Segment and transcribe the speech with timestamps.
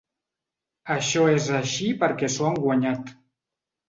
[0.95, 3.13] Això és així perquè s’ho han guanyat.